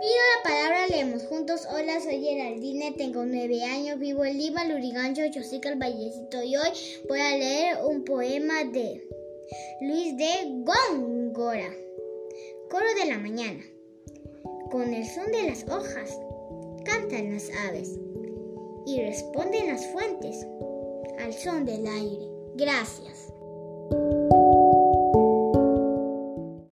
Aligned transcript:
Pido 0.00 0.12
la 0.12 0.42
palabra, 0.42 0.86
Leemos 0.86 1.24
juntos. 1.24 1.68
Hola, 1.70 2.00
soy 2.00 2.22
Geraldine, 2.22 2.92
tengo 2.92 3.26
nueve 3.26 3.62
años, 3.64 3.98
vivo 3.98 4.24
en 4.24 4.38
Lima, 4.38 4.64
Lurigancho, 4.64 5.20
Chosica, 5.30 5.68
el 5.68 5.78
Vallecito 5.78 6.42
y 6.42 6.56
hoy 6.56 6.70
voy 7.06 7.20
a 7.20 7.36
leer 7.36 7.78
un 7.84 8.02
poema 8.04 8.64
de 8.64 9.06
Luis 9.82 10.16
de 10.16 10.64
Góngora. 10.64 11.70
Coro 12.70 12.86
de 12.98 13.10
la 13.10 13.18
mañana. 13.18 13.62
Con 14.70 14.94
el 14.94 15.06
son 15.06 15.30
de 15.32 15.50
las 15.50 15.68
hojas 15.68 16.18
cantan 16.86 17.34
las 17.34 17.50
aves 17.68 17.98
y 18.86 19.02
responden 19.02 19.66
las 19.66 19.84
fuentes 19.88 20.46
al 21.18 21.34
son 21.34 21.66
del 21.66 21.86
aire. 21.86 22.26
Gracias. 22.54 23.19